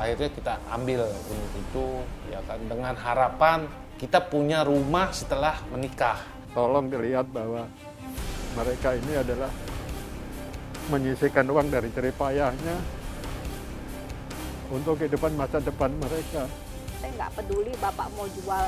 [0.00, 1.86] akhirnya kita ambil unit itu
[2.32, 3.68] ya kan dengan harapan
[4.00, 6.16] kita punya rumah setelah menikah.
[6.56, 7.68] Tolong dilihat bahwa
[8.56, 9.52] mereka ini adalah
[10.88, 12.76] menyisihkan uang dari jerih payahnya
[14.72, 16.48] untuk kehidupan masa depan mereka.
[16.98, 18.64] Saya nggak peduli bapak mau jual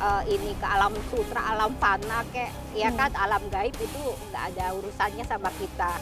[0.00, 4.64] uh, ini ke alam sutra, alam fana, kayak ya kan alam gaib itu nggak ada
[4.80, 5.92] urusannya sama kita.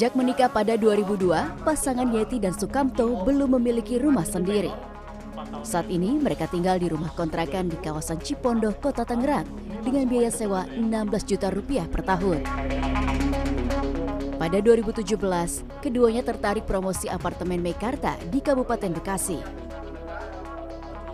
[0.00, 4.72] Sejak menikah pada 2002, pasangan Yeti dan Sukamto belum memiliki rumah sendiri.
[5.60, 9.44] Saat ini mereka tinggal di rumah kontrakan di kawasan Cipondoh, Kota Tangerang
[9.84, 12.40] dengan biaya sewa 16 juta rupiah per tahun.
[14.40, 15.04] Pada 2017,
[15.84, 19.36] keduanya tertarik promosi apartemen Mekarta di Kabupaten Bekasi.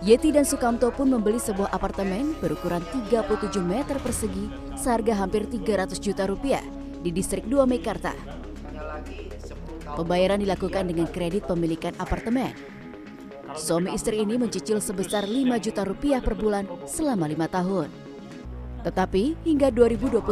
[0.06, 4.46] Yeti dan Sukamto pun membeli sebuah apartemen berukuran 37 meter persegi
[4.78, 6.62] seharga hampir 300 juta rupiah
[7.02, 8.45] di distrik 2 Mekarta.
[9.86, 12.52] Pembayaran dilakukan dengan kredit pemilikan apartemen.
[13.54, 17.88] Suami istri ini mencicil sebesar 5 juta rupiah per bulan selama lima tahun.
[18.84, 20.22] Tetapi hingga 2021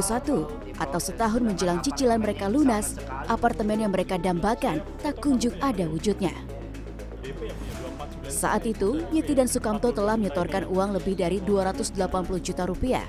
[0.78, 2.94] atau setahun menjelang cicilan mereka lunas,
[3.26, 6.34] apartemen yang mereka dambakan tak kunjung ada wujudnya.
[8.28, 11.96] Saat itu, Yeti dan Sukamto telah menyetorkan uang lebih dari 280
[12.42, 13.06] juta rupiah.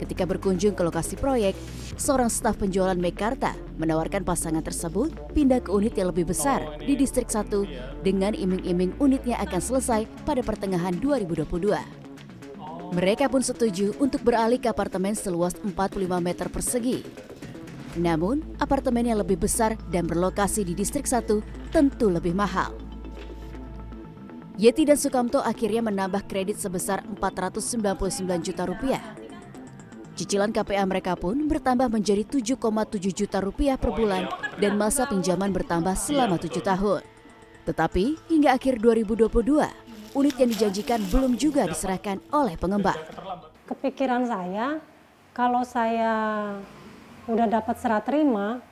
[0.00, 1.54] Ketika berkunjung ke lokasi proyek,
[2.00, 7.28] seorang staf penjualan Mekarta menawarkan pasangan tersebut pindah ke unit yang lebih besar di distrik
[7.28, 12.02] 1 dengan iming-iming unitnya akan selesai pada pertengahan 2022.
[12.92, 17.00] Mereka pun setuju untuk beralih ke apartemen seluas 45 meter persegi.
[17.96, 21.40] Namun, apartemen yang lebih besar dan berlokasi di distrik 1
[21.72, 22.72] tentu lebih mahal.
[24.60, 29.21] Yeti dan Sukamto akhirnya menambah kredit sebesar 499 juta rupiah
[30.22, 32.54] Cicilan KPA mereka pun bertambah menjadi 7,7
[33.10, 34.30] juta rupiah per bulan
[34.62, 37.02] dan masa pinjaman bertambah selama tujuh tahun.
[37.66, 39.34] Tetapi hingga akhir 2022,
[40.14, 42.94] unit yang dijanjikan belum juga diserahkan oleh pengembang.
[43.66, 44.78] Kepikiran saya,
[45.34, 46.14] kalau saya
[47.26, 48.62] udah dapat serah terima,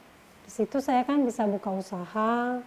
[0.47, 2.62] di situ saya kan bisa buka usaha,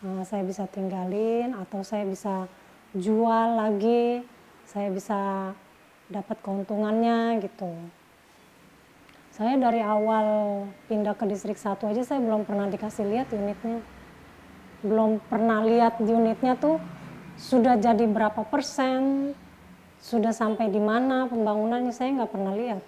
[0.00, 2.48] eh, saya bisa tinggalin atau saya bisa
[2.96, 4.24] jual lagi,
[4.64, 5.52] saya bisa
[6.08, 7.68] dapat keuntungannya gitu.
[9.34, 13.82] Saya dari awal pindah ke distrik satu aja saya belum pernah dikasih lihat unitnya.
[14.78, 16.78] Belum pernah lihat unitnya tuh
[17.34, 19.34] sudah jadi berapa persen,
[19.98, 22.78] sudah sampai di mana pembangunannya saya nggak pernah lihat.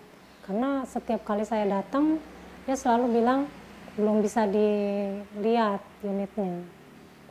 [0.47, 2.23] Karena setiap kali saya datang
[2.63, 3.51] dia selalu bilang
[3.99, 6.63] belum bisa dilihat unitnya,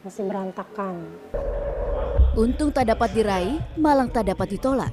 [0.04, 1.08] masih berantakan.
[2.36, 4.92] Untung tak dapat diraih, malang tak dapat ditolak.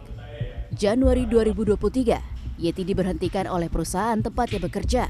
[0.70, 5.04] Januari 2023, Yeti diberhentikan oleh perusahaan tempatnya bekerja.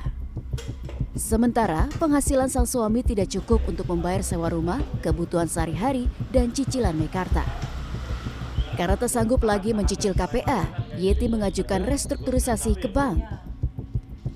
[1.13, 7.45] Sementara penghasilan sang suami tidak cukup untuk membayar sewa rumah, kebutuhan sehari-hari, dan cicilan Mekarta.
[8.73, 10.65] Karena tersanggup lagi mencicil KPA,
[10.97, 13.21] Yeti mengajukan restrukturisasi ke bank.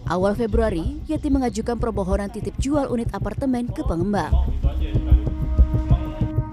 [0.06, 4.30] Awal Februari, Yeti mengajukan permohonan titip jual unit apartemen ke pengembang.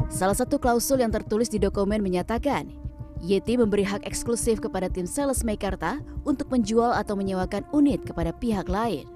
[0.07, 2.82] Salah satu klausul yang tertulis di dokumen menyatakan
[3.23, 8.67] Yeti memberi hak eksklusif kepada tim sales Mekarta untuk menjual atau menyewakan unit kepada pihak
[8.67, 9.07] lain.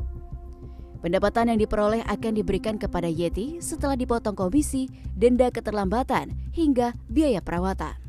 [1.03, 8.00] Pendapatan yang diperoleh akan diberikan kepada Yeti setelah dipotong komisi, denda keterlambatan, hingga biaya perawatan.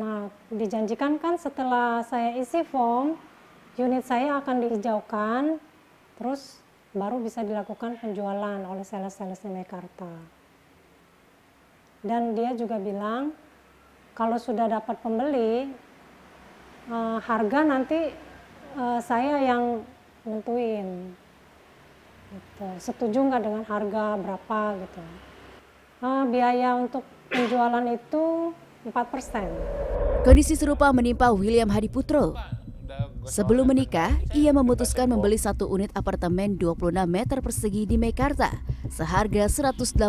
[0.00, 3.12] Nah, dijanjikan kan setelah saya isi form,
[3.76, 5.60] unit saya akan dihijaukan,
[6.16, 6.64] terus
[6.96, 10.08] baru bisa dilakukan penjualan oleh sales-sales Mekarta.
[12.00, 13.36] Dan dia juga bilang,
[14.18, 15.70] kalau sudah dapat pembeli
[16.90, 18.10] uh, harga nanti
[18.74, 19.86] uh, saya yang
[20.26, 21.14] nentuin
[22.34, 22.66] gitu.
[22.82, 25.02] setuju nggak dengan harga berapa gitu
[26.02, 28.50] uh, biaya untuk penjualan itu
[28.88, 30.24] 4%.
[30.24, 32.34] Kondisi serupa menimpa William Hadi Putro.
[33.28, 38.48] Sebelum menikah, ia memutuskan membeli satu unit apartemen 26 meter persegi di Mekarta
[38.88, 40.08] seharga 185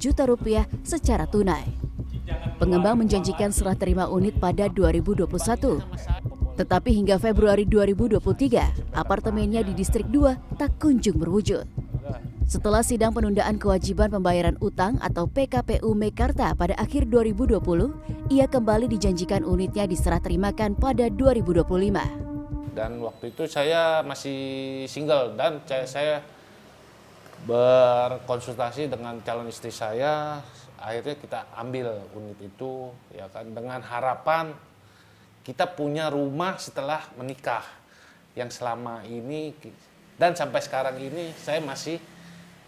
[0.00, 1.83] juta rupiah secara tunai.
[2.64, 5.28] Pengembang menjanjikan serah terima unit pada 2021.
[6.56, 11.68] Tetapi hingga Februari 2023, apartemennya di Distrik 2 tak kunjung berwujud.
[12.48, 19.44] Setelah sidang penundaan kewajiban pembayaran utang atau PKPU Mekarta pada akhir 2020, ia kembali dijanjikan
[19.44, 21.68] unitnya diserah terimakan pada 2025.
[22.72, 24.40] Dan waktu itu saya masih
[24.88, 26.24] single dan saya
[27.44, 30.40] berkonsultasi dengan calon istri saya
[30.84, 34.52] akhirnya kita ambil unit itu ya kan dengan harapan
[35.40, 37.64] kita punya rumah setelah menikah
[38.36, 39.56] yang selama ini
[40.20, 41.96] dan sampai sekarang ini saya masih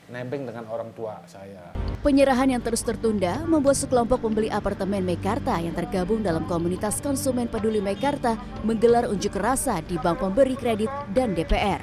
[0.06, 1.74] nebeng dengan orang tua saya.
[2.00, 7.82] Penyerahan yang terus tertunda membuat sekelompok pembeli apartemen Mekarta yang tergabung dalam komunitas konsumen peduli
[7.82, 11.82] Mekarta menggelar unjuk rasa di bank pemberi kredit dan DPR.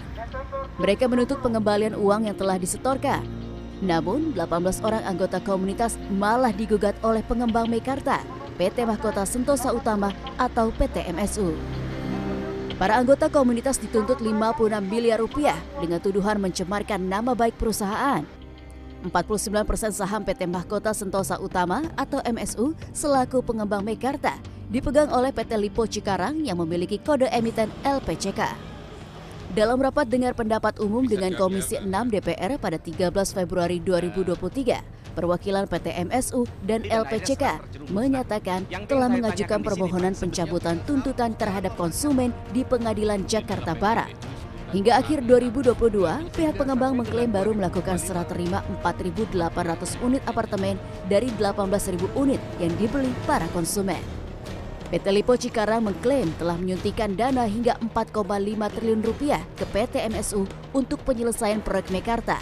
[0.79, 3.42] Mereka menuntut pengembalian uang yang telah disetorkan.
[3.83, 8.23] Namun, 18 orang anggota komunitas malah digugat oleh pengembang Mekarta,
[8.55, 11.51] PT Mahkota Sentosa Utama atau PT MSU.
[12.79, 18.25] Para anggota komunitas dituntut 56 miliar rupiah dengan tuduhan mencemarkan nama baik perusahaan
[19.03, 24.39] 49 persen saham PT Mahkota Sentosa Utama atau MSU selaku pengembang Mekarta
[24.71, 28.72] dipegang oleh PT Lipo Cikarang yang memiliki kode emiten LPCK.
[29.53, 35.93] Dalam rapat dengar pendapat umum dengan Komisi 6 DPR pada 13 Februari 2023, perwakilan PT
[36.09, 37.61] MSU dan LPCK
[37.93, 44.09] menyatakan telah mengajukan permohonan pencabutan tuntutan terhadap konsumen di Pengadilan Jakarta Barat.
[44.73, 49.37] Hingga akhir 2022, pihak pengembang mengklaim baru melakukan serah terima 4.800
[50.01, 54.22] unit apartemen dari 18.000 unit yang dibeli para konsumen.
[54.93, 58.13] PT Lipo Cikarang mengklaim telah menyuntikkan dana hingga 4,5
[58.77, 62.37] triliun rupiah ke PT MSU untuk penyelesaian proyek Mekarta.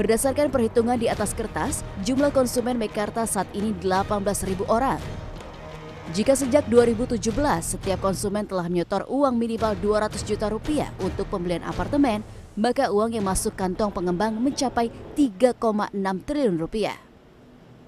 [0.00, 4.96] Berdasarkan perhitungan di atas kertas, jumlah konsumen Mekarta saat ini 18.000 orang
[6.14, 7.18] jika sejak 2017
[7.60, 12.22] setiap konsumen telah menyetor uang minimal 200 juta rupiah untuk pembelian apartemen,
[12.54, 15.58] maka uang yang masuk kantong pengembang mencapai 3,6
[16.22, 17.05] triliun rupiah.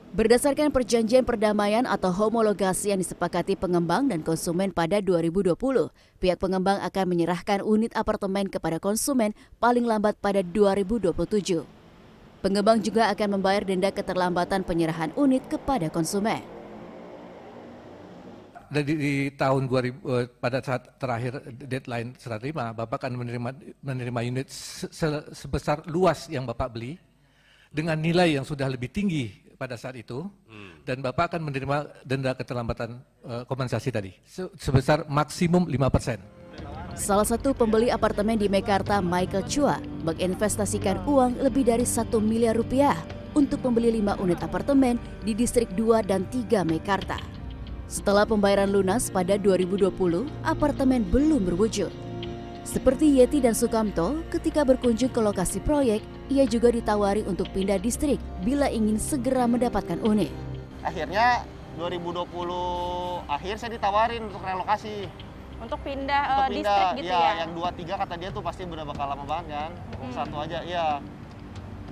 [0.08, 5.52] Berdasarkan perjanjian perdamaian atau homologasi yang disepakati pengembang dan konsumen pada 2020,
[6.16, 11.12] pihak pengembang akan menyerahkan unit apartemen kepada konsumen paling lambat pada 2027.
[12.40, 16.40] Pengembang juga akan membayar denda keterlambatan penyerahan unit kepada konsumen
[18.68, 23.50] dari di tahun 2000 eh, pada saat terakhir deadline serah terima Bapak akan menerima
[23.80, 27.00] menerima unit se, sebesar luas yang Bapak beli
[27.72, 30.86] dengan nilai yang sudah lebih tinggi pada saat itu hmm.
[30.86, 36.38] dan Bapak akan menerima denda keterlambatan uh, kompensasi tadi se, sebesar maksimum 5%.
[36.98, 42.98] Salah satu pembeli apartemen di Mekarta, Michael Chua, menginvestasikan uang lebih dari satu miliar rupiah
[43.38, 47.18] untuk membeli lima unit apartemen di distrik 2 dan 3 Mekarta.
[47.86, 49.90] Setelah pembayaran lunas pada 2020,
[50.42, 52.07] apartemen belum berwujud.
[52.68, 58.20] Seperti Yeti dan Sukamto, ketika berkunjung ke lokasi proyek, ia juga ditawari untuk pindah distrik
[58.44, 60.28] bila ingin segera mendapatkan unit.
[60.84, 61.48] Akhirnya
[61.80, 62.28] 2020
[63.24, 65.08] akhir saya ditawarin untuk relokasi.
[65.64, 67.32] Untuk pindah, untuk uh, pindah distrik gitu ya, ya?
[67.40, 69.70] yang dua tiga kata dia tuh pasti udah bakal lama banget kan.
[69.72, 70.12] Hmm.
[70.12, 71.00] Satu aja, iya.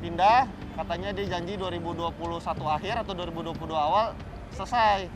[0.05, 0.45] Pindah,
[0.77, 2.21] katanya dia janji 2021
[2.53, 4.13] akhir atau 2022 awal
[4.53, 5.09] selesai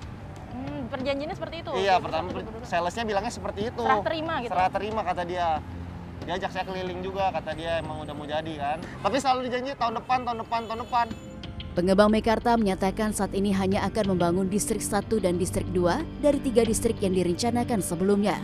[0.51, 1.73] Hmm, perjanjiannya seperti itu?
[1.79, 2.29] Iya, pertama
[2.67, 3.83] salesnya bilangnya seperti itu.
[3.83, 4.51] Serah terima gitu?
[4.53, 5.49] Serah terima kata dia.
[6.21, 8.79] Diajak saya keliling juga, kata dia emang udah mau jadi kan.
[9.01, 11.07] Tapi selalu dijanji tahun depan, tahun depan, tahun depan.
[11.71, 16.67] Pengembang Mekarta menyatakan saat ini hanya akan membangun distrik 1 dan distrik 2 dari tiga
[16.67, 18.37] distrik yang direncanakan sebelumnya.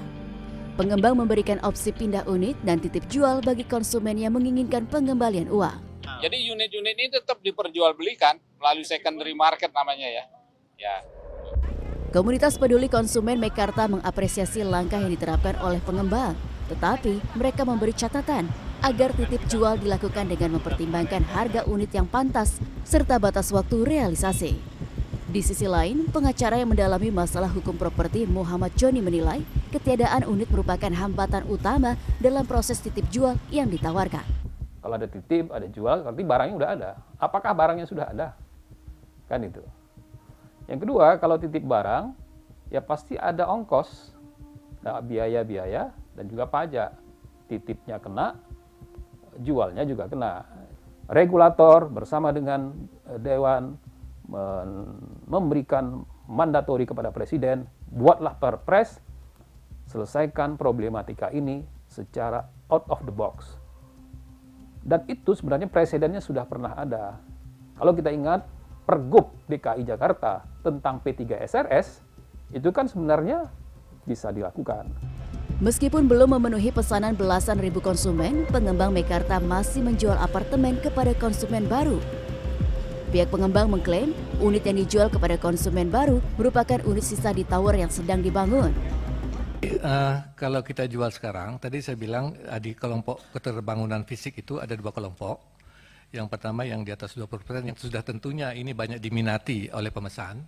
[0.79, 5.75] Pengembang memberikan opsi pindah unit dan titip jual bagi konsumen yang menginginkan pengembalian uang.
[6.23, 10.25] Jadi unit-unit ini tetap diperjualbelikan melalui secondary market namanya ya.
[10.77, 10.95] Ya,
[12.15, 16.39] Komunitas peduli konsumen Mekarta mengapresiasi langkah yang diterapkan oleh pengembang,
[16.71, 18.47] tetapi mereka memberi catatan
[18.79, 24.55] agar titip jual dilakukan dengan mempertimbangkan harga unit yang pantas serta batas waktu realisasi.
[25.27, 29.43] Di sisi lain, pengacara yang mendalami masalah hukum properti Muhammad Joni menilai
[29.75, 34.23] ketiadaan unit merupakan hambatan utama dalam proses titip jual yang ditawarkan.
[34.79, 36.91] Kalau ada titip, ada jual, berarti barangnya sudah ada.
[37.19, 38.39] Apakah barangnya sudah ada?
[39.27, 39.59] Kan itu.
[40.67, 42.11] Yang kedua, kalau titip barang,
[42.75, 44.15] ya pasti ada ongkos,
[44.83, 46.91] biaya-biaya, dan juga pajak.
[47.47, 48.35] Titipnya kena,
[49.39, 50.43] jualnya juga kena.
[51.07, 52.75] Regulator bersama dengan
[53.07, 53.79] eh, Dewan
[55.31, 57.63] memberikan mandatori kepada Presiden,
[57.95, 58.99] buatlah perpres,
[59.87, 63.55] selesaikan problematika ini secara out of the box.
[64.83, 67.23] Dan itu sebenarnya presidennya sudah pernah ada.
[67.79, 68.43] Kalau kita ingat,
[68.87, 72.03] Pergub DKI Jakarta tentang P3 SRS
[72.51, 73.47] itu kan sebenarnya
[74.03, 74.91] bisa dilakukan.
[75.57, 81.97] Meskipun belum memenuhi pesanan belasan ribu konsumen, pengembang Mekarta masih menjual apartemen kepada konsumen baru.
[83.09, 87.89] Pihak pengembang mengklaim unit yang dijual kepada konsumen baru merupakan unit sisa di tower yang
[87.89, 88.75] sedang dibangun.
[89.65, 94.77] Uh, kalau kita jual sekarang, tadi saya bilang uh, di kelompok keterbangunan fisik itu ada
[94.77, 95.57] dua kelompok
[96.15, 100.39] Yang pertama yang di atas 20% yang sudah tentunya ini banyak diminati oleh pemesan.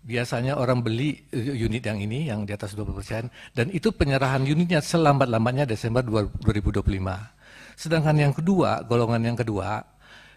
[0.00, 4.80] Biasanya orang beli eh, unit yang ini yang di atas 20% dan itu penyerahan unitnya
[4.80, 6.80] selambat-lambatnya Desember 2025.
[7.76, 9.84] Sedangkan yang kedua, golongan yang kedua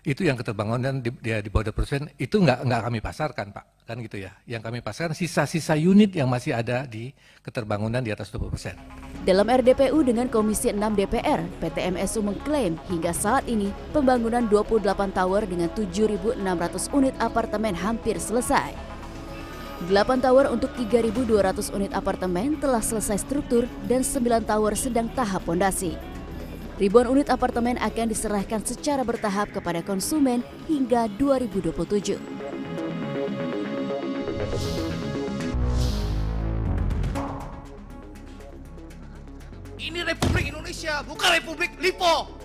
[0.03, 3.95] itu yang keterbangunan di, dia di bawah 20% itu nggak nggak kami pasarkan pak kan
[4.03, 8.75] gitu ya yang kami pasarkan sisa-sisa unit yang masih ada di keterbangunan di atas 20%.
[9.23, 15.47] Dalam RDPU dengan Komisi 6 DPR, PT MSU mengklaim hingga saat ini pembangunan 28 tower
[15.47, 16.35] dengan 7.600
[16.91, 18.92] unit apartemen hampir selesai.
[19.81, 25.97] 8 tower untuk 3.200 unit apartemen telah selesai struktur dan 9 tower sedang tahap pondasi.
[26.77, 32.17] Ribuan unit apartemen akan diserahkan secara bertahap kepada konsumen hingga 2027.
[39.83, 42.42] Ini Republik Indonesia, bukan Republik Lipo.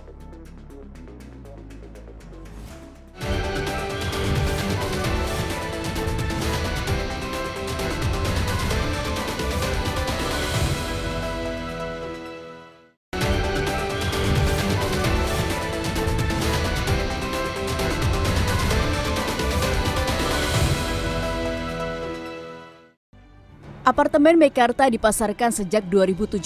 [23.88, 26.44] Apartemen Mekarta dipasarkan sejak 2017.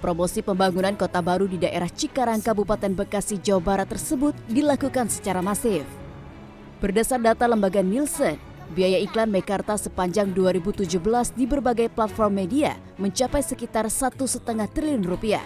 [0.00, 5.84] Promosi pembangunan kota baru di daerah Cikarang, Kabupaten Bekasi, Jawa Barat tersebut dilakukan secara masif.
[6.80, 8.40] Berdasar data lembaga Nielsen,
[8.72, 15.44] biaya iklan Mekarta sepanjang 2017 di berbagai platform media mencapai sekitar satu setengah triliun rupiah.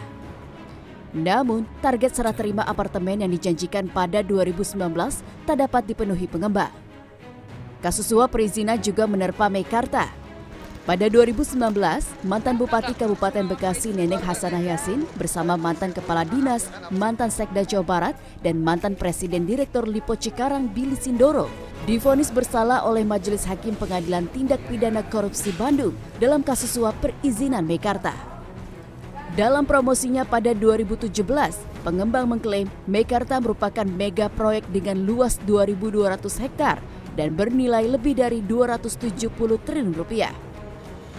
[1.11, 4.79] Namun, target serah terima apartemen yang dijanjikan pada 2019
[5.43, 6.71] tak dapat dipenuhi pengembang.
[7.83, 10.21] Kasus suap perizinan juga menerpa Mekarta
[10.89, 11.61] pada 2019,
[12.25, 18.15] mantan Bupati Kabupaten Bekasi Neneng Hasanah Yasin bersama mantan Kepala Dinas, mantan Sekda Jawa Barat,
[18.41, 21.53] dan mantan Presiden Direktur Lipo Cikarang Billy Sindoro
[21.89, 28.13] difonis bersalah oleh Majelis Hakim Pengadilan Tindak Pidana Korupsi Bandung dalam kasus suap perizinan Mekarta.
[29.37, 31.13] Dalam promosinya pada 2017,
[31.87, 36.77] pengembang mengklaim Mekarta merupakan mega proyek dengan luas 2.200 hektar
[37.15, 39.29] dan bernilai lebih dari 270
[39.65, 40.50] triliun rupiah.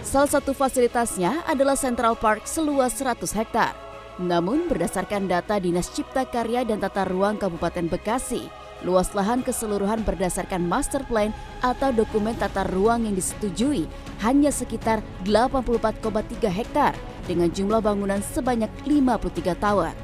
[0.02, 3.70] Salah satu fasilitasnya adalah Central Park seluas 100 hektar.
[4.18, 8.50] Namun berdasarkan data Dinas Cipta Karya dan Tata Ruang Kabupaten Bekasi,
[8.82, 11.30] luas lahan keseluruhan berdasarkan master plan
[11.62, 13.86] atau dokumen tata ruang yang disetujui
[14.26, 16.92] hanya sekitar 84,3 hektar
[17.30, 19.94] dengan jumlah bangunan sebanyak 53 tower.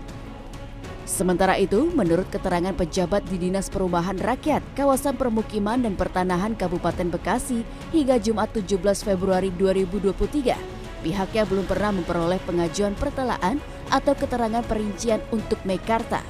[1.08, 7.64] Sementara itu, menurut keterangan pejabat di Dinas Perumahan Rakyat, kawasan permukiman dan pertanahan Kabupaten Bekasi
[7.96, 8.76] hingga Jumat 17
[9.08, 10.52] Februari 2023,
[11.00, 13.56] pihaknya belum pernah memperoleh pengajuan pertelaan
[13.88, 16.20] atau keterangan perincian untuk Mekarta.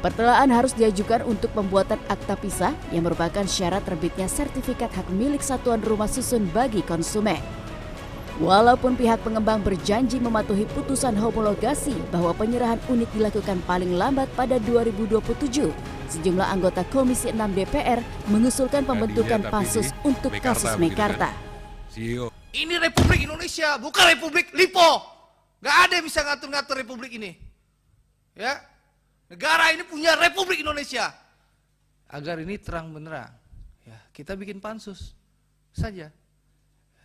[0.00, 5.84] Pertelaan harus diajukan untuk pembuatan akta pisah yang merupakan syarat terbitnya sertifikat hak milik satuan
[5.84, 7.55] rumah susun bagi konsumen.
[8.36, 15.72] Walaupun pihak pengembang berjanji mematuhi putusan homologasi bahwa penyerahan unit dilakukan paling lambat pada 2027,
[16.12, 21.32] sejumlah anggota Komisi 6 DPR mengusulkan pembentukan pansus untuk kasus Mekarta.
[22.52, 25.00] Ini Republik Indonesia, bukan Republik Lipo.
[25.64, 27.40] Gak ada yang bisa ngatur-ngatur Republik ini.
[28.36, 28.60] Ya,
[29.32, 31.08] negara ini punya Republik Indonesia.
[32.12, 33.32] Agar ini terang benerang,
[33.88, 35.16] ya kita bikin pansus
[35.72, 36.12] saja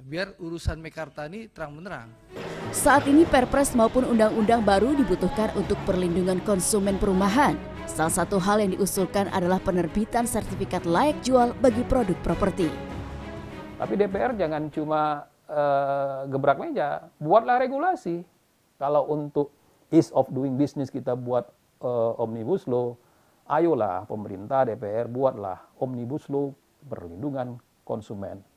[0.05, 2.09] biar urusan Mekarta ini terang benerang.
[2.73, 7.55] Saat ini Perpres maupun undang-undang baru dibutuhkan untuk perlindungan konsumen perumahan.
[7.85, 12.71] Salah satu hal yang diusulkan adalah penerbitan sertifikat layak jual bagi produk properti.
[13.75, 18.21] Tapi DPR jangan cuma uh, gebrak meja, buatlah regulasi.
[18.77, 19.51] Kalau untuk
[19.91, 21.49] ease of doing business kita buat
[21.83, 22.95] uh, omnibus law,
[23.49, 26.53] ayolah pemerintah DPR buatlah omnibus law
[26.87, 28.50] perlindungan konsumen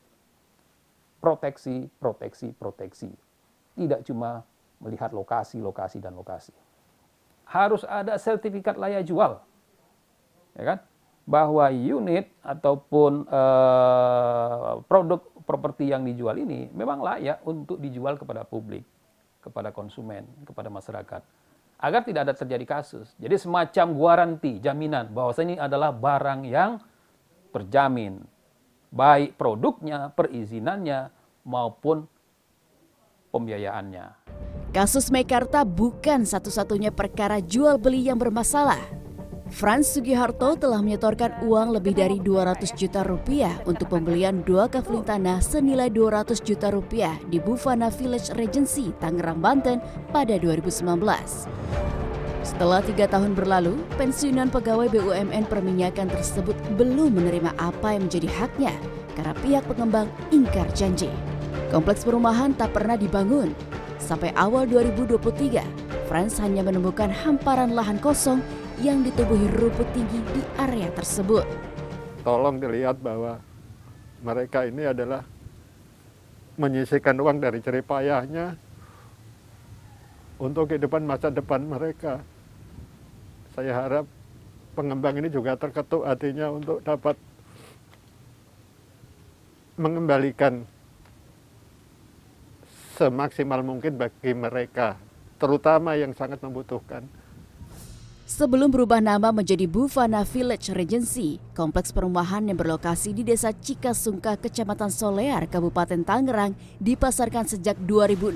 [1.24, 3.08] proteksi, proteksi, proteksi.
[3.72, 4.44] Tidak cuma
[4.76, 6.52] melihat lokasi, lokasi, dan lokasi.
[7.48, 9.40] Harus ada sertifikat layak jual.
[10.52, 10.78] Ya kan?
[11.24, 18.84] Bahwa unit ataupun uh, produk properti yang dijual ini memang layak untuk dijual kepada publik,
[19.40, 21.24] kepada konsumen, kepada masyarakat.
[21.80, 23.12] Agar tidak ada terjadi kasus.
[23.16, 26.80] Jadi semacam garansi, jaminan bahwa ini adalah barang yang
[27.52, 28.20] terjamin,
[28.94, 31.10] baik produknya, perizinannya,
[31.42, 32.06] maupun
[33.34, 34.22] pembiayaannya.
[34.70, 38.80] Kasus Mekarta bukan satu-satunya perkara jual beli yang bermasalah.
[39.54, 45.38] Franz Sugiharto telah menyetorkan uang lebih dari 200 juta rupiah untuk pembelian dua kafling tanah
[45.38, 49.78] senilai 200 juta rupiah di Bufana Village Regency, Tangerang, Banten
[50.10, 51.93] pada 2019.
[52.44, 58.76] Setelah tiga tahun berlalu, pensiunan pegawai BUMN perminyakan tersebut belum menerima apa yang menjadi haknya
[59.16, 61.08] karena pihak pengembang ingkar janji.
[61.72, 63.56] Kompleks perumahan tak pernah dibangun.
[63.96, 65.64] Sampai awal 2023,
[66.04, 68.44] Franz hanya menemukan hamparan lahan kosong
[68.84, 71.48] yang ditubuhi rumput tinggi di area tersebut.
[72.28, 73.40] Tolong dilihat bahwa
[74.20, 75.24] mereka ini adalah
[76.60, 78.60] menyisihkan uang dari jeripayahnya
[80.36, 82.33] untuk kehidupan masa depan mereka.
[83.54, 84.04] Saya harap
[84.74, 87.14] pengembang ini juga terketuk hatinya untuk dapat
[89.78, 90.66] mengembalikan
[92.98, 94.98] semaksimal mungkin bagi mereka,
[95.38, 97.06] terutama yang sangat membutuhkan.
[98.24, 104.88] Sebelum berubah nama menjadi Bufana Village Regency, kompleks perumahan yang berlokasi di Desa Cikasungka, Kecamatan
[104.88, 108.34] Solear, Kabupaten Tangerang, dipasarkan sejak 2016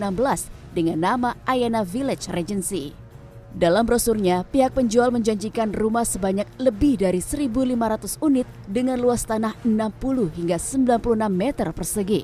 [0.77, 3.08] dengan nama Ayana Village Regency.
[3.49, 10.37] Dalam brosurnya, pihak penjual menjanjikan rumah sebanyak lebih dari 1.500 unit dengan luas tanah 60
[10.37, 12.23] hingga 96 meter persegi.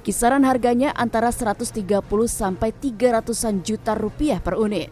[0.00, 1.82] Kisaran harganya antara 130
[2.30, 4.88] sampai 300-an juta rupiah per unit.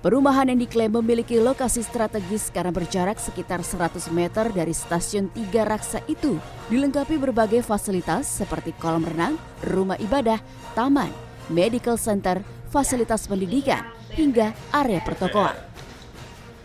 [0.00, 6.00] Perumahan yang diklaim memiliki lokasi strategis karena berjarak sekitar 100 meter dari stasiun Tiga Raksa
[6.08, 6.40] itu,
[6.72, 9.36] dilengkapi berbagai fasilitas seperti kolam renang,
[9.68, 10.40] rumah ibadah,
[10.72, 11.12] taman,
[11.52, 12.40] medical center,
[12.70, 13.84] fasilitas pendidikan,
[14.14, 15.58] hingga area pertokoan.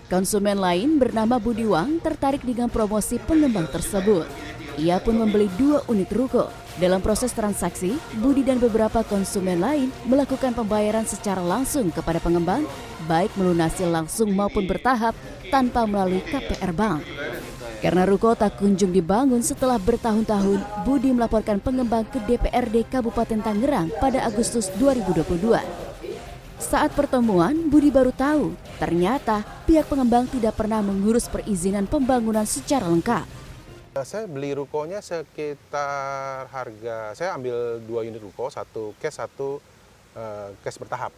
[0.06, 4.30] Konsumen lain bernama Budiwang tertarik dengan promosi pengembang tersebut.
[4.78, 6.54] Ia pun membeli dua unit ruko.
[6.76, 12.68] Dalam proses transaksi, Budi dan beberapa konsumen lain melakukan pembayaran secara langsung kepada pengembang,
[13.08, 15.16] baik melunasi langsung maupun bertahap
[15.48, 17.02] tanpa melalui KPR Bank.
[17.80, 24.28] Karena ruko tak kunjung dibangun setelah bertahun-tahun, Budi melaporkan pengembang ke DPRD Kabupaten Tangerang pada
[24.28, 25.85] Agustus 2022.
[26.56, 33.28] Saat pertemuan, Budi baru tahu ternyata pihak pengembang tidak pernah mengurus perizinan pembangunan secara lengkap.
[34.00, 39.60] Saya beli rukonya sekitar harga, saya ambil dua unit ruko, satu cash, satu
[40.16, 41.12] uh, cash bertahap.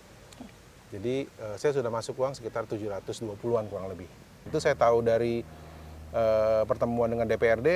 [0.89, 4.09] Jadi uh, saya sudah masuk uang sekitar 720-an kurang lebih.
[4.45, 5.45] Itu saya tahu dari
[6.17, 7.69] uh, pertemuan dengan DPRD,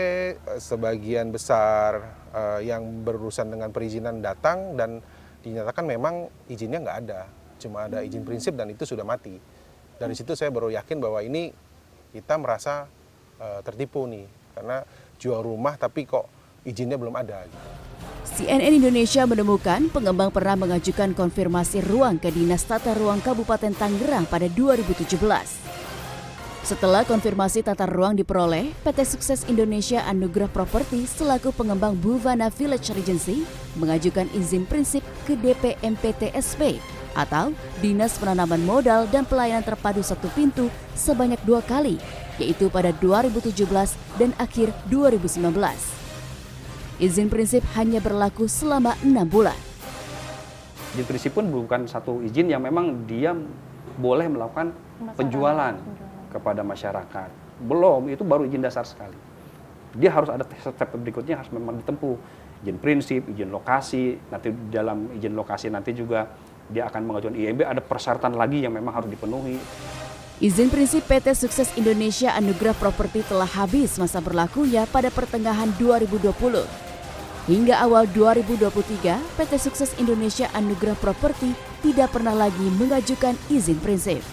[0.50, 5.02] uh, sebagian besar uh, yang berurusan dengan perizinan datang dan
[5.41, 7.26] dinyatakan memang izinnya nggak ada,
[7.62, 9.38] cuma ada izin prinsip dan itu sudah mati.
[10.02, 11.54] Dari situ saya baru yakin bahwa ini
[12.10, 12.89] kita merasa
[13.38, 14.26] uh, tertipu nih
[14.58, 14.82] karena
[15.21, 16.26] jual rumah tapi kok
[16.65, 17.45] izinnya belum ada.
[18.32, 24.50] CNN Indonesia menemukan pengembang pernah mengajukan konfirmasi ruang ke Dinas Tata Ruang Kabupaten Tangerang pada
[24.50, 25.71] 2017.
[26.62, 33.50] Setelah konfirmasi tata ruang diperoleh, PT Sukses Indonesia Anugerah Property selaku pengembang Buvana Village Regency
[33.82, 36.78] mengajukan izin prinsip ke DPMPTSP
[37.13, 37.52] atau
[37.84, 42.00] Dinas Penanaman Modal dan Pelayanan Terpadu Satu Pintu sebanyak dua kali
[42.39, 43.54] yaitu pada 2017
[44.17, 45.54] dan akhir 2019.
[47.02, 49.58] Izin prinsip hanya berlaku selama enam bulan.
[50.93, 53.34] Izin prinsip pun bukan satu izin yang memang dia
[53.97, 54.74] boleh melakukan
[55.17, 55.76] penjualan
[56.30, 57.30] kepada masyarakat.
[57.62, 59.17] Belum, itu baru izin dasar sekali.
[59.97, 62.15] Dia harus ada step berikutnya harus memang ditempuh.
[62.62, 66.30] Izin prinsip, izin lokasi, nanti dalam izin lokasi nanti juga
[66.71, 69.60] dia akan mengajukan IMB ada persyaratan lagi yang memang harus dipenuhi.
[70.41, 76.34] Izin prinsip PT Sukses Indonesia Anugerah Properti telah habis masa berlakunya pada pertengahan 2020.
[77.45, 81.53] Hingga awal 2023, PT Sukses Indonesia Anugerah Properti
[81.86, 84.25] tidak pernah lagi mengajukan izin prinsip.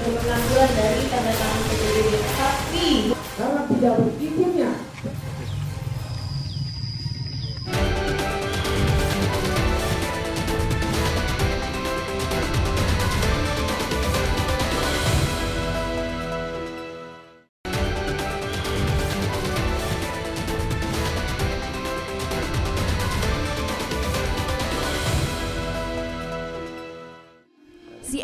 [0.00, 0.16] Dari
[1.12, 1.62] tanda tangan
[2.40, 4.39] tapi karena tidak berizinnya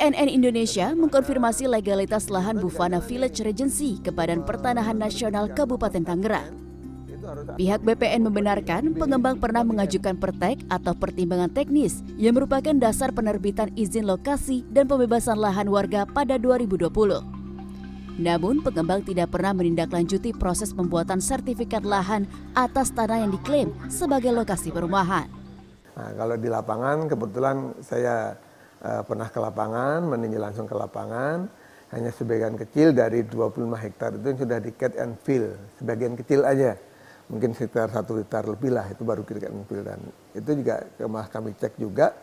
[0.07, 6.55] CNN Indonesia mengkonfirmasi legalitas lahan Bufana Village Regency ke Badan Pertanahan Nasional Kabupaten Tangerang.
[7.59, 14.07] Pihak BPN membenarkan pengembang pernah mengajukan pertek atau pertimbangan teknis yang merupakan dasar penerbitan izin
[14.07, 18.23] lokasi dan pembebasan lahan warga pada 2020.
[18.23, 24.71] Namun, pengembang tidak pernah menindaklanjuti proses pembuatan sertifikat lahan atas tanah yang diklaim sebagai lokasi
[24.71, 25.27] perumahan.
[25.99, 28.39] Nah, kalau di lapangan kebetulan saya
[28.87, 31.51] uh, pernah ke lapangan, meninjau langsung ke lapangan,
[31.91, 35.51] hanya sebagian kecil dari 25 hektar itu yang sudah di cat and fill,
[35.83, 36.79] sebagian kecil aja,
[37.27, 39.83] mungkin sekitar satu hektar lebih lah itu baru cat and fill.
[39.83, 39.99] Dan
[40.39, 42.15] itu juga kemah kami cek juga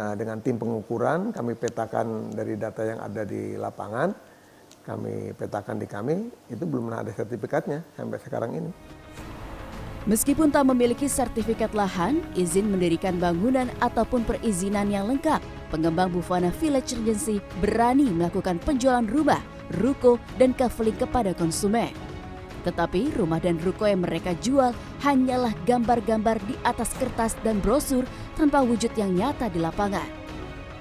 [0.00, 1.28] Nah, dengan tim pengukuran.
[1.34, 4.14] Kami petakan dari data yang ada di lapangan,
[4.86, 6.16] kami petakan di kami,
[6.48, 8.70] itu belum ada sertifikatnya sampai sekarang ini.
[10.08, 16.98] Meskipun tak memiliki sertifikat lahan, izin mendirikan bangunan ataupun perizinan yang lengkap, pengembang Bufana Village
[16.98, 19.40] Regency berani melakukan penjualan rumah,
[19.78, 21.94] ruko, dan kaveling kepada konsumen.
[22.66, 28.04] Tetapi rumah dan ruko yang mereka jual hanyalah gambar-gambar di atas kertas dan brosur
[28.36, 30.20] tanpa wujud yang nyata di lapangan.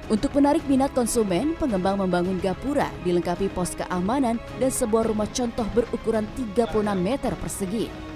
[0.09, 6.25] Untuk menarik minat konsumen, pengembang membangun gapura dilengkapi pos keamanan dan sebuah rumah contoh berukuran
[6.33, 8.08] 36 meter persegi.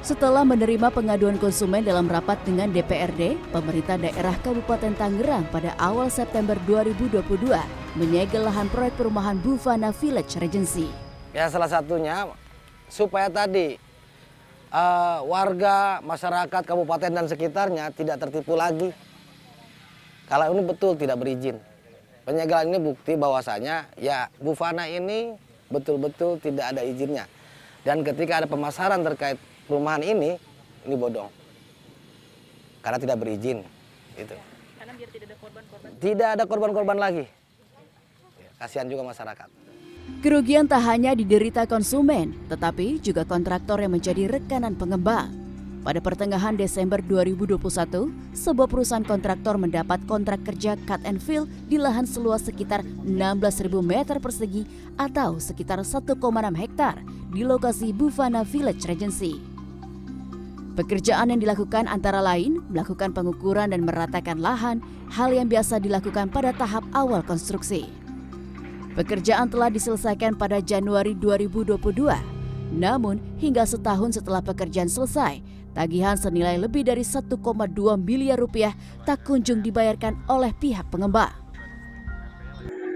[0.00, 6.56] Setelah menerima pengaduan konsumen dalam rapat dengan DPRD, pemerintah daerah Kabupaten Tangerang pada awal September
[6.64, 7.20] 2022
[8.00, 10.88] menyegel lahan proyek perumahan Bufana Village Regency.
[11.36, 12.32] Ya salah satunya
[12.88, 13.76] supaya tadi
[14.72, 18.96] uh, warga, masyarakat, kabupaten dan sekitarnya tidak tertipu lagi.
[20.32, 21.60] Kalau ini betul tidak berizin.
[22.24, 25.36] Penyegelan ini bukti bahwasanya ya Bufana ini
[25.68, 27.28] betul-betul tidak ada izinnya.
[27.84, 29.36] Dan ketika ada pemasaran terkait
[29.70, 30.34] perumahan ini
[30.82, 31.30] ini bodong.
[32.82, 33.62] Karena tidak berizin
[34.18, 34.34] itu
[34.80, 35.90] karena biar tidak ada korban-korban.
[36.00, 37.24] Tidak ada korban-korban lagi.
[38.58, 39.48] Kasihan juga masyarakat.
[40.20, 45.30] Kerugian tak hanya diderita konsumen tetapi juga kontraktor yang menjadi rekanan pengembang.
[45.80, 47.56] Pada pertengahan Desember 2021,
[48.36, 54.20] sebuah perusahaan kontraktor mendapat kontrak kerja cut and fill di lahan seluas sekitar 16.000 meter
[54.20, 54.68] persegi
[55.00, 56.20] atau sekitar 1,6
[56.60, 57.00] hektar
[57.32, 59.49] di lokasi Bufana Village Regency.
[60.78, 64.78] Pekerjaan yang dilakukan antara lain melakukan pengukuran dan meratakan lahan,
[65.10, 67.90] hal yang biasa dilakukan pada tahap awal konstruksi.
[68.94, 71.74] Pekerjaan telah diselesaikan pada Januari 2022.
[72.70, 75.42] Namun, hingga setahun setelah pekerjaan selesai,
[75.74, 77.34] tagihan senilai lebih dari 1,2
[77.98, 78.70] miliar rupiah
[79.02, 81.34] tak kunjung dibayarkan oleh pihak pengembang.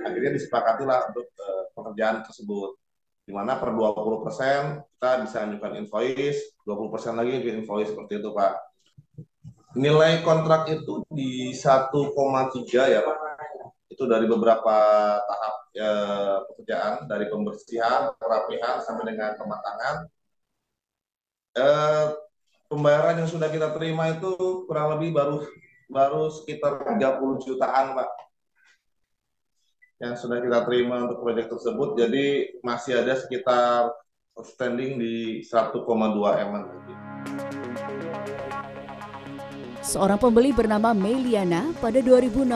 [0.07, 2.84] Akhirnya disepakatilah untuk uh, pekerjaan tersebut
[3.25, 8.31] di mana per 20 persen kita bisa ajukan invoice, 20 persen lagi invoice seperti itu
[8.37, 8.53] Pak.
[9.75, 13.19] Nilai kontrak itu di 1,3 ya Pak.
[13.89, 14.77] Itu dari beberapa
[15.19, 15.93] tahap ya,
[16.53, 19.97] pekerjaan, dari pembersihan, perapihan, sampai dengan pematangan.
[21.55, 22.07] Eh,
[22.69, 25.39] pembayaran yang sudah kita terima itu kurang lebih baru
[25.87, 28.24] baru sekitar 30 jutaan Pak
[30.03, 31.95] yang sudah kita terima untuk proyek tersebut.
[31.99, 33.95] Jadi masih ada sekitar
[34.35, 35.85] outstanding di 1,2
[36.43, 36.53] M.
[39.85, 42.51] Seorang pembeli bernama Meliana pada 2016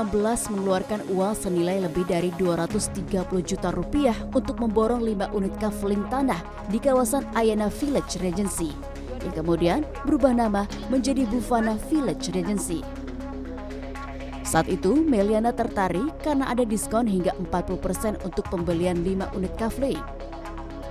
[0.48, 3.04] mengeluarkan uang senilai lebih dari 230
[3.44, 6.40] juta rupiah untuk memborong 5 unit kaveling tanah
[6.72, 8.72] di kawasan Ayana Village Regency
[9.22, 12.80] yang kemudian berubah nama menjadi Bufana Village Regency.
[14.48, 19.92] Saat itu, Meliana tertarik karena ada diskon hingga 40% untuk pembelian 5 unit kafle.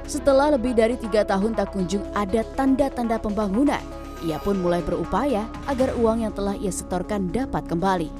[0.05, 3.81] Setelah lebih dari tiga tahun tak kunjung ada tanda-tanda pembangunan,
[4.21, 8.13] ia pun mulai berupaya agar uang yang telah ia setorkan dapat kembali.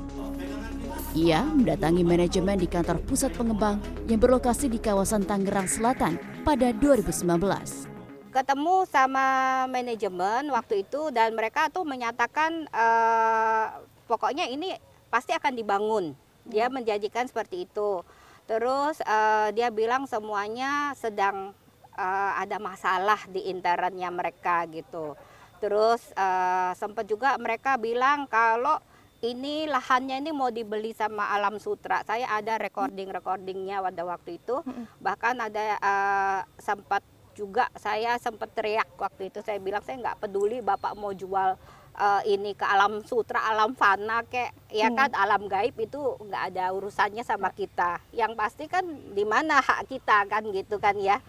[1.14, 3.78] Ia mendatangi manajemen di kantor pusat pengembang
[4.10, 7.94] yang berlokasi di kawasan Tangerang Selatan pada 2019
[8.28, 16.06] ketemu sama manajemen waktu itu dan mereka tuh menyatakan uh, pokoknya ini pasti akan dibangun.
[16.48, 16.82] Dia hmm.
[16.82, 18.04] menjanjikan seperti itu.
[18.48, 21.52] Terus uh, dia bilang semuanya sedang
[22.00, 25.20] uh, ada masalah di internetnya mereka gitu.
[25.60, 28.80] Terus uh, sempat juga mereka bilang kalau
[29.20, 32.06] ini lahannya ini mau dibeli sama Alam Sutra.
[32.06, 34.62] Saya ada recording-recordingnya pada waktu itu.
[34.62, 34.86] Hmm.
[35.02, 37.02] Bahkan ada uh, sempat
[37.34, 39.42] juga saya sempat teriak waktu itu.
[39.42, 41.58] Saya bilang saya nggak peduli bapak mau jual
[41.98, 44.98] uh, ini ke alam sutra, alam fana kayak ya hmm.
[44.98, 48.00] kan alam gaib itu nggak ada urusannya sama kita.
[48.14, 51.20] Yang pasti kan di mana hak kita kan gitu kan ya.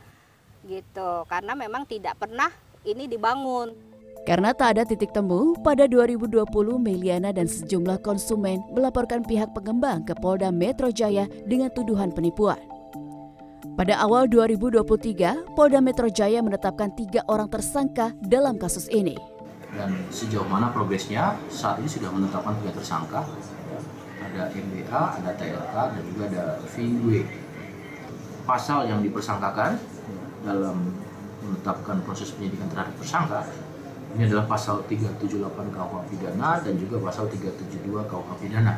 [0.68, 1.10] Gitu.
[1.26, 2.52] Karena memang tidak pernah
[2.84, 3.72] ini dibangun.
[4.28, 6.44] Karena tak ada titik temu, pada 2020
[6.76, 12.60] Meliana dan sejumlah konsumen melaporkan pihak pengembang ke Polda Metro Jaya dengan tuduhan penipuan.
[13.78, 19.16] Pada awal 2023, Polda Metro Jaya menetapkan tiga orang tersangka dalam kasus ini
[19.76, 23.22] dan sejauh mana progresnya saat ini sudah menetapkan tiga tersangka.
[24.18, 27.24] Ada MBA, ada TLK dan juga ada VW
[28.48, 29.76] pasal yang dipersangkakan
[30.40, 30.92] dalam
[31.44, 33.44] menetapkan proses penyidikan terhadap tersangka
[34.16, 38.74] ini adalah pasal 378 KUH pidana dan juga pasal 372 KUH pidana.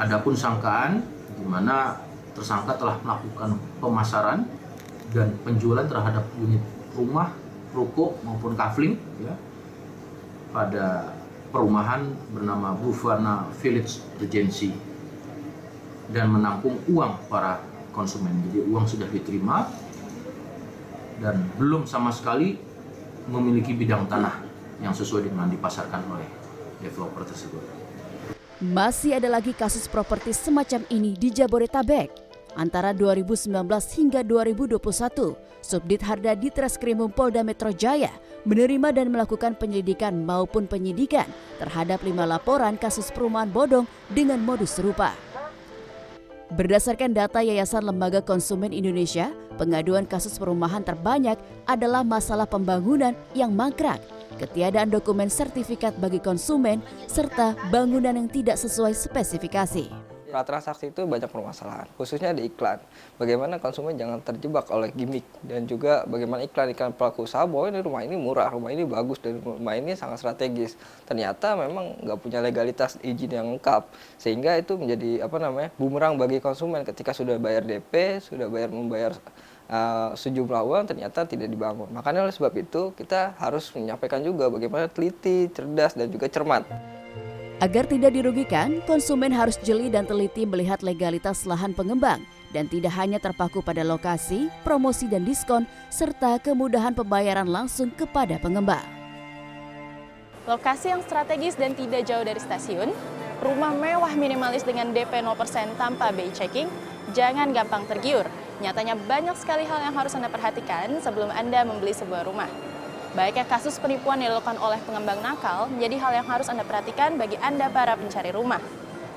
[0.00, 1.04] Adapun sangkaan
[1.36, 2.00] di mana
[2.32, 4.48] tersangka telah melakukan pemasaran
[5.12, 6.62] dan penjualan terhadap unit
[6.96, 7.36] rumah
[7.70, 9.34] ruko maupun kafling ya
[10.50, 11.14] pada
[11.50, 14.74] perumahan bernama Bufana Village Regency
[16.10, 17.62] dan menampung uang para
[17.94, 18.34] konsumen.
[18.50, 19.66] Jadi uang sudah diterima
[21.22, 22.58] dan belum sama sekali
[23.30, 24.42] memiliki bidang tanah
[24.80, 26.28] yang sesuai dengan dipasarkan oleh
[26.80, 27.62] developer tersebut.
[28.60, 32.29] Masih ada lagi kasus properti semacam ini di Jabodetabek.
[32.58, 33.46] Antara 2019
[33.94, 34.80] hingga 2021,
[35.62, 38.10] Subdit Harda di Treskrimum Polda Metro Jaya
[38.42, 41.28] menerima dan melakukan penyelidikan maupun penyidikan
[41.62, 45.14] terhadap lima laporan kasus perumahan bodong dengan modus serupa.
[46.50, 54.02] Berdasarkan data Yayasan Lembaga Konsumen Indonesia, pengaduan kasus perumahan terbanyak adalah masalah pembangunan yang mangkrak,
[54.42, 60.09] ketiadaan dokumen sertifikat bagi konsumen, serta bangunan yang tidak sesuai spesifikasi.
[60.30, 62.78] Transaksi itu banyak permasalahan, khususnya di iklan.
[63.18, 68.02] Bagaimana konsumen jangan terjebak oleh gimmick dan juga bagaimana iklan-iklan pelaku usaha bahwa ini rumah
[68.06, 70.78] ini murah, rumah ini bagus dan rumah ini sangat strategis.
[71.04, 76.38] Ternyata memang nggak punya legalitas izin yang lengkap, sehingga itu menjadi apa namanya bumerang bagi
[76.38, 79.12] konsumen ketika sudah bayar DP, sudah bayar membayar
[79.70, 81.88] uh, sejumlah uang ternyata tidak dibangun.
[81.94, 86.66] Makanya oleh sebab itu kita harus menyampaikan juga bagaimana teliti, cerdas dan juga cermat.
[87.60, 92.24] Agar tidak dirugikan, konsumen harus jeli dan teliti melihat legalitas lahan pengembang
[92.56, 98.80] dan tidak hanya terpaku pada lokasi, promosi dan diskon, serta kemudahan pembayaran langsung kepada pengembang.
[100.48, 102.96] Lokasi yang strategis dan tidak jauh dari stasiun,
[103.44, 106.64] rumah mewah minimalis dengan DP 0% tanpa BI checking,
[107.12, 108.24] jangan gampang tergiur.
[108.64, 112.69] Nyatanya banyak sekali hal yang harus Anda perhatikan sebelum Anda membeli sebuah rumah.
[113.10, 117.34] Baiknya kasus penipuan yang dilakukan oleh pengembang nakal menjadi hal yang harus Anda perhatikan bagi
[117.42, 118.62] Anda para pencari rumah.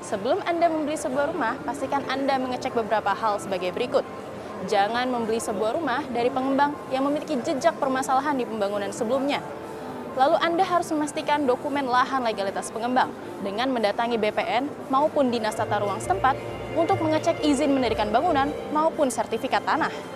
[0.02, 4.02] Sebelum Anda membeli sebuah rumah, pastikan Anda mengecek beberapa hal sebagai berikut.
[4.66, 9.38] Jangan membeli sebuah rumah dari pengembang yang memiliki jejak permasalahan di pembangunan sebelumnya.
[10.18, 13.14] Lalu Anda harus memastikan dokumen lahan legalitas pengembang
[13.46, 16.34] dengan mendatangi BPN maupun Dinas Tata Ruang setempat
[16.74, 20.13] untuk mengecek izin mendirikan bangunan maupun sertifikat tanah.